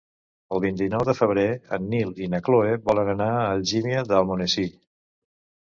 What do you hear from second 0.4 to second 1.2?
El vint-i-nou de